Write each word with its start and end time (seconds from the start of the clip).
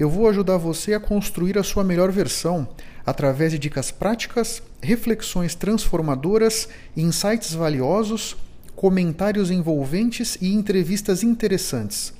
eu 0.00 0.08
vou 0.08 0.26
ajudar 0.30 0.56
você 0.56 0.94
a 0.94 0.98
construir 0.98 1.58
a 1.58 1.62
sua 1.62 1.84
melhor 1.84 2.10
versão 2.10 2.66
através 3.04 3.52
de 3.52 3.58
dicas 3.58 3.90
práticas, 3.90 4.62
reflexões 4.80 5.54
transformadoras, 5.54 6.70
insights 6.96 7.52
valiosos, 7.52 8.34
comentários 8.74 9.50
envolventes 9.50 10.38
e 10.40 10.54
entrevistas 10.54 11.22
interessantes. 11.22 12.14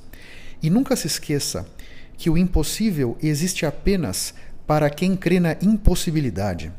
E 0.61 0.69
nunca 0.69 0.95
se 0.95 1.07
esqueça 1.07 1.67
que 2.15 2.29
o 2.29 2.37
impossível 2.37 3.17
existe 3.19 3.65
apenas 3.65 4.35
para 4.67 4.87
quem 4.87 5.15
crê 5.15 5.39
na 5.39 5.53
impossibilidade. 5.59 6.71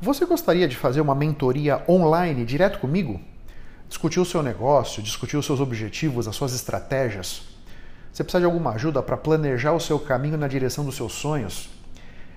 Você 0.00 0.24
gostaria 0.24 0.66
de 0.66 0.76
fazer 0.76 1.02
uma 1.02 1.14
mentoria 1.14 1.84
online 1.86 2.46
direto 2.46 2.78
comigo? 2.78 3.20
Discutir 3.88 4.18
o 4.18 4.24
seu 4.24 4.42
negócio, 4.42 5.02
discutir 5.02 5.36
os 5.36 5.46
seus 5.46 5.60
objetivos, 5.60 6.26
as 6.26 6.34
suas 6.34 6.52
estratégias? 6.54 7.42
Você 8.12 8.24
precisa 8.24 8.40
de 8.40 8.46
alguma 8.46 8.72
ajuda 8.72 9.02
para 9.02 9.16
planejar 9.16 9.72
o 9.72 9.80
seu 9.80 9.98
caminho 9.98 10.36
na 10.36 10.48
direção 10.48 10.84
dos 10.84 10.96
seus 10.96 11.12
sonhos? 11.12 11.68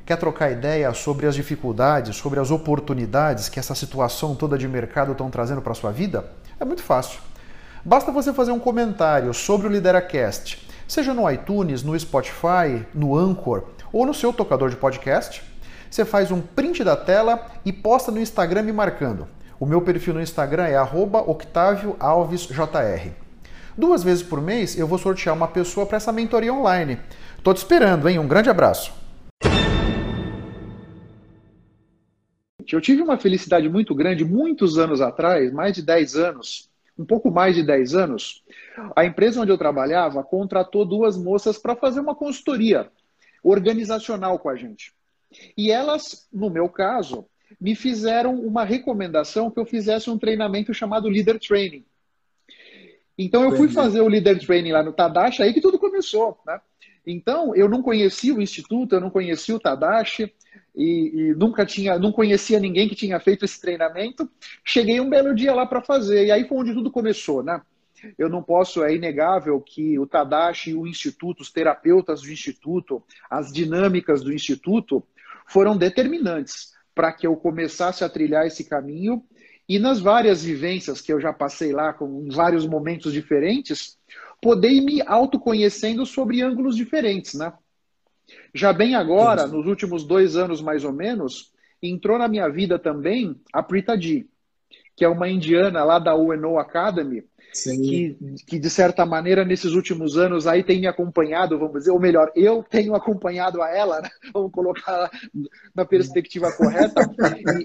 Quer 0.05 0.17
trocar 0.17 0.51
ideia 0.51 0.93
sobre 0.93 1.25
as 1.25 1.35
dificuldades, 1.35 2.15
sobre 2.15 2.39
as 2.39 2.51
oportunidades 2.51 3.49
que 3.49 3.59
essa 3.59 3.73
situação 3.73 4.35
toda 4.35 4.57
de 4.57 4.67
mercado 4.67 5.11
estão 5.11 5.29
trazendo 5.29 5.61
para 5.61 5.71
a 5.71 5.75
sua 5.75 5.91
vida? 5.91 6.31
É 6.59 6.65
muito 6.65 6.83
fácil. 6.83 7.19
Basta 7.83 8.11
você 8.11 8.33
fazer 8.33 8.51
um 8.51 8.59
comentário 8.59 9.33
sobre 9.33 9.67
o 9.67 9.69
Lideracast, 9.69 10.67
seja 10.87 11.13
no 11.13 11.29
iTunes, 11.31 11.81
no 11.81 11.97
Spotify, 11.99 12.85
no 12.93 13.17
Anchor 13.17 13.63
ou 13.91 14.05
no 14.05 14.13
seu 14.13 14.33
tocador 14.33 14.69
de 14.69 14.75
podcast. 14.75 15.41
Você 15.89 16.05
faz 16.05 16.29
um 16.29 16.41
print 16.41 16.83
da 16.83 16.95
tela 16.95 17.47
e 17.65 17.71
posta 17.71 18.11
no 18.11 18.19
Instagram 18.19 18.63
me 18.63 18.71
marcando. 18.71 19.27
O 19.59 19.65
meu 19.65 19.81
perfil 19.81 20.13
no 20.13 20.21
Instagram 20.21 20.67
é 20.67 20.81
@octavioalvesjr. 20.81 23.11
Duas 23.77 24.01
vezes 24.01 24.23
por 24.23 24.41
mês 24.41 24.79
eu 24.79 24.87
vou 24.87 24.97
sortear 24.97 25.35
uma 25.35 25.49
pessoa 25.49 25.85
para 25.85 25.97
essa 25.97 26.13
mentoria 26.13 26.53
online. 26.53 26.97
Tô 27.43 27.53
te 27.53 27.57
esperando, 27.57 28.07
hein? 28.07 28.19
Um 28.19 28.27
grande 28.27 28.49
abraço. 28.49 28.93
Eu 32.71 32.79
tive 32.79 33.01
uma 33.01 33.17
felicidade 33.17 33.67
muito 33.67 33.93
grande 33.93 34.23
muitos 34.23 34.77
anos 34.77 35.01
atrás, 35.01 35.51
mais 35.51 35.73
de 35.73 35.81
10 35.81 36.15
anos, 36.15 36.69
um 36.97 37.03
pouco 37.03 37.29
mais 37.29 37.53
de 37.53 37.63
10 37.63 37.95
anos. 37.95 38.41
A 38.95 39.03
empresa 39.03 39.41
onde 39.41 39.51
eu 39.51 39.57
trabalhava 39.57 40.23
contratou 40.23 40.85
duas 40.85 41.17
moças 41.17 41.57
para 41.57 41.75
fazer 41.75 41.99
uma 41.99 42.15
consultoria 42.15 42.89
organizacional 43.43 44.39
com 44.39 44.47
a 44.47 44.55
gente. 44.55 44.93
E 45.57 45.69
elas, 45.69 46.29
no 46.31 46.49
meu 46.49 46.69
caso, 46.69 47.25
me 47.59 47.75
fizeram 47.75 48.35
uma 48.35 48.63
recomendação 48.63 49.49
que 49.49 49.59
eu 49.59 49.65
fizesse 49.65 50.09
um 50.09 50.17
treinamento 50.17 50.73
chamado 50.73 51.07
Leader 51.07 51.39
Training. 51.39 51.85
Então 53.17 53.43
eu 53.43 53.55
fui 53.55 53.67
fazer 53.67 54.01
o 54.01 54.07
Leader 54.07 54.39
Training 54.39 54.71
lá 54.71 54.81
no 54.81 54.93
Tadashi, 54.93 55.43
aí 55.43 55.53
que 55.53 55.61
tudo 55.61 55.77
começou, 55.77 56.39
né? 56.45 56.59
Então 57.05 57.55
eu 57.55 57.67
não 57.67 57.81
conhecia 57.81 58.33
o 58.33 58.41
instituto, 58.41 58.95
eu 58.95 59.01
não 59.01 59.09
conhecia 59.09 59.55
o 59.55 59.59
Tadashi 59.59 60.33
e, 60.75 61.11
e, 61.13 61.35
nunca 61.35 61.65
tinha, 61.65 61.97
não 61.99 62.11
conhecia 62.11 62.59
ninguém 62.59 62.87
que 62.87 62.95
tinha 62.95 63.19
feito 63.19 63.43
esse 63.43 63.59
treinamento. 63.59 64.29
Cheguei 64.63 65.01
um 65.01 65.09
belo 65.09 65.35
dia 65.35 65.53
lá 65.53 65.65
para 65.65 65.81
fazer 65.81 66.27
e 66.27 66.31
aí 66.31 66.47
foi 66.47 66.57
onde 66.59 66.73
tudo 66.73 66.91
começou, 66.91 67.43
né? 67.43 67.61
Eu 68.17 68.29
não 68.29 68.41
posso, 68.41 68.81
é 68.81 68.95
inegável 68.95 69.59
que 69.59 69.99
o 69.99 70.07
Tadashi 70.07 70.69
e 70.69 70.75
o 70.75 70.87
instituto, 70.87 71.41
os 71.41 71.51
terapeutas 71.51 72.21
do 72.21 72.31
instituto, 72.31 73.03
as 73.29 73.51
dinâmicas 73.51 74.23
do 74.23 74.31
instituto 74.31 75.03
foram 75.45 75.75
determinantes 75.75 76.78
para 76.99 77.13
que 77.13 77.25
eu 77.25 77.33
começasse 77.37 78.03
a 78.03 78.09
trilhar 78.09 78.45
esse 78.45 78.65
caminho. 78.65 79.23
E 79.69 79.79
nas 79.79 80.01
várias 80.01 80.43
vivências 80.43 80.99
que 80.99 81.13
eu 81.13 81.21
já 81.21 81.31
passei 81.31 81.71
lá, 81.71 81.93
com 81.93 82.27
vários 82.29 82.67
momentos 82.67 83.13
diferentes, 83.13 83.97
poder 84.41 84.69
ir 84.69 84.81
me 84.81 85.01
autoconhecendo 85.03 86.05
sobre 86.05 86.41
ângulos 86.41 86.75
diferentes, 86.75 87.35
né? 87.35 87.53
Já 88.53 88.73
bem 88.73 88.95
agora, 88.95 89.47
nos 89.47 89.65
últimos 89.65 90.03
dois 90.03 90.35
anos 90.35 90.61
mais 90.61 90.83
ou 90.83 90.91
menos, 90.91 91.53
entrou 91.81 92.19
na 92.19 92.27
minha 92.27 92.49
vida 92.49 92.77
também 92.77 93.39
a 93.53 93.63
Prita 93.63 93.97
Di, 93.97 94.27
que 94.99 95.05
é 95.05 95.07
uma 95.07 95.29
indiana 95.29 95.81
lá 95.85 95.97
da 95.97 96.13
UNO 96.13 96.59
Academy, 96.59 97.23
que, 97.53 98.17
que, 98.45 98.59
de 98.59 98.69
certa 98.69 99.05
maneira, 99.05 99.45
nesses 99.45 99.71
últimos 99.71 100.17
anos 100.17 100.45
aí 100.45 100.61
tem 100.61 100.81
me 100.81 100.87
acompanhado, 100.87 101.57
vamos 101.57 101.79
dizer, 101.79 101.91
ou 101.91 102.01
melhor, 102.01 102.29
eu 102.35 102.61
tenho 102.69 102.93
acompanhado 102.93 103.61
a 103.61 103.69
ela, 103.69 104.01
né? 104.01 104.09
vamos 104.33 104.51
colocar 104.51 105.09
na 105.73 105.85
perspectiva 105.85 106.51
correta, 106.51 107.09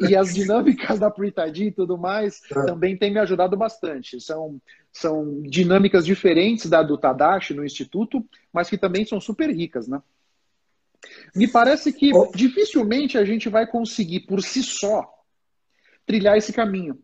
e, 0.01 0.11
e, 0.11 0.17
as 0.17 0.33
dinâmicas 0.33 1.01
da 1.01 1.11
Pritadi 1.11 1.65
e 1.65 1.73
tudo 1.73 1.99
mais 1.99 2.41
é. 2.53 2.67
também 2.67 2.97
tem 2.97 3.13
me 3.13 3.19
ajudado 3.19 3.57
bastante. 3.57 4.21
São, 4.21 4.61
são 4.93 5.43
dinâmicas 5.43 6.07
diferentes 6.07 6.71
da 6.71 6.85
do 6.85 6.97
Tadashi 6.97 7.53
no 7.53 7.65
Instituto, 7.65 8.25
mas 8.53 8.71
que 8.71 8.79
também 8.79 9.05
são 9.05 9.21
super 9.21 9.51
ricas, 9.51 9.89
né? 9.89 10.01
Me 11.35 11.49
parece 11.49 11.93
que 11.93 12.13
dificilmente 12.33 13.19
a 13.19 13.25
gente 13.25 13.49
vai 13.49 13.67
conseguir, 13.67 14.21
por 14.21 14.41
si 14.41 14.63
só, 14.63 15.13
trilhar 16.07 16.39
esse 16.39 16.53
caminho 16.53 16.97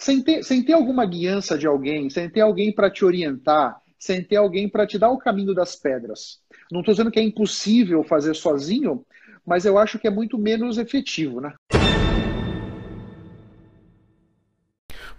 sem 0.00 0.22
ter, 0.22 0.42
sem 0.42 0.64
ter 0.64 0.72
alguma 0.72 1.04
guiança 1.04 1.58
de 1.58 1.66
alguém, 1.66 2.08
sem 2.08 2.28
ter 2.28 2.40
alguém 2.40 2.72
para 2.74 2.90
te 2.90 3.04
orientar, 3.04 3.76
sem 3.98 4.24
ter 4.24 4.36
alguém 4.36 4.66
para 4.66 4.86
te 4.86 4.98
dar 4.98 5.10
o 5.10 5.18
caminho 5.18 5.54
das 5.54 5.76
pedras. 5.76 6.40
Não 6.72 6.80
estou 6.80 6.94
dizendo 6.94 7.10
que 7.10 7.20
é 7.20 7.22
impossível 7.22 8.02
fazer 8.02 8.34
sozinho, 8.34 9.04
mas 9.46 9.66
eu 9.66 9.76
acho 9.76 9.98
que 9.98 10.08
é 10.08 10.10
muito 10.10 10.38
menos 10.38 10.78
efetivo, 10.78 11.42
né? 11.42 11.52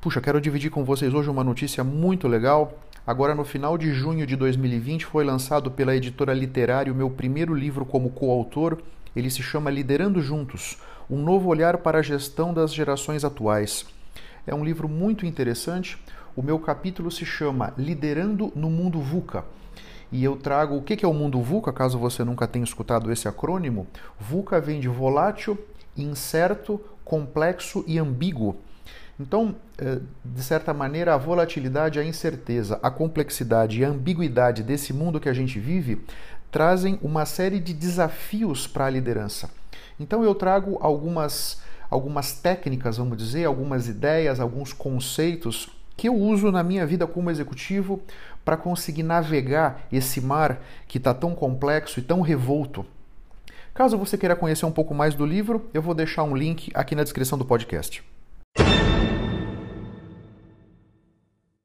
Puxa, 0.01 0.19
quero 0.19 0.41
dividir 0.41 0.71
com 0.71 0.83
vocês 0.83 1.13
hoje 1.13 1.29
uma 1.29 1.43
notícia 1.43 1.83
muito 1.83 2.27
legal. 2.27 2.79
Agora, 3.05 3.35
no 3.35 3.45
final 3.45 3.77
de 3.77 3.93
junho 3.93 4.25
de 4.25 4.35
2020, 4.35 5.05
foi 5.05 5.23
lançado 5.23 5.69
pela 5.69 5.95
editora 5.95 6.33
Literário 6.33 6.91
o 6.91 6.95
meu 6.95 7.09
primeiro 7.11 7.53
livro 7.53 7.85
como 7.85 8.09
coautor. 8.09 8.81
Ele 9.15 9.29
se 9.29 9.43
chama 9.43 9.69
Liderando 9.69 10.21
Juntos 10.21 10.79
Um 11.07 11.21
Novo 11.21 11.49
Olhar 11.49 11.77
para 11.77 11.99
a 11.99 12.01
Gestão 12.01 12.51
das 12.51 12.73
Gerações 12.73 13.23
Atuais. 13.23 13.85
É 14.45 14.55
um 14.55 14.63
livro 14.63 14.89
muito 14.89 15.25
interessante. 15.25 15.97
O 16.35 16.41
meu 16.41 16.57
capítulo 16.57 17.11
se 17.11 17.25
chama 17.25 17.73
Liderando 17.77 18.51
no 18.55 18.69
Mundo 18.69 18.99
VUCA. 18.99 19.45
E 20.11 20.23
eu 20.23 20.35
trago 20.35 20.75
o 20.75 20.81
que 20.81 21.05
é 21.05 21.07
o 21.07 21.13
mundo 21.13 21.41
VUCA, 21.41 21.71
caso 21.71 21.97
você 21.97 22.23
nunca 22.23 22.47
tenha 22.47 22.65
escutado 22.65 23.11
esse 23.11 23.27
acrônimo. 23.27 23.87
VUCA 24.19 24.59
vem 24.59 24.79
de 24.79 24.87
volátil, 24.87 25.57
incerto, 25.95 26.81
complexo 27.05 27.83
e 27.87 27.97
ambíguo. 27.99 28.57
Então, 29.19 29.55
eh, 29.77 29.99
de 30.25 30.43
certa 30.43 30.73
maneira, 30.73 31.13
a 31.13 31.17
volatilidade, 31.17 31.99
a 31.99 32.03
incerteza, 32.03 32.79
a 32.81 32.89
complexidade 32.89 33.79
e 33.79 33.85
a 33.85 33.89
ambiguidade 33.89 34.63
desse 34.63 34.91
mundo 34.91 35.19
que 35.19 35.29
a 35.29 35.33
gente 35.33 35.59
vive 35.59 36.03
trazem 36.49 36.99
uma 37.01 37.25
série 37.25 37.59
de 37.59 37.73
desafios 37.73 38.67
para 38.67 38.85
a 38.85 38.89
liderança. 38.89 39.49
Então, 39.99 40.23
eu 40.23 40.33
trago 40.33 40.77
algumas 40.81 41.61
algumas 41.91 42.31
técnicas, 42.31 42.97
vamos 42.97 43.17
dizer, 43.17 43.43
algumas 43.43 43.89
ideias, 43.89 44.39
alguns 44.39 44.71
conceitos 44.71 45.69
que 45.97 46.07
eu 46.07 46.15
uso 46.15 46.49
na 46.49 46.63
minha 46.63 46.85
vida 46.87 47.05
como 47.05 47.29
executivo 47.29 48.01
para 48.45 48.55
conseguir 48.55 49.03
navegar 49.03 49.85
esse 49.91 50.21
mar 50.21 50.61
que 50.87 50.97
está 50.97 51.13
tão 51.13 51.35
complexo 51.35 51.99
e 51.99 52.03
tão 52.03 52.21
revolto. 52.21 52.85
Caso 53.73 53.97
você 53.97 54.17
queira 54.17 54.35
conhecer 54.35 54.65
um 54.65 54.71
pouco 54.71 54.95
mais 54.95 55.13
do 55.13 55.25
livro, 55.25 55.69
eu 55.73 55.81
vou 55.81 55.93
deixar 55.93 56.23
um 56.23 56.35
link 56.35 56.71
aqui 56.73 56.95
na 56.95 57.03
descrição 57.03 57.37
do 57.37 57.45
podcast. 57.45 58.01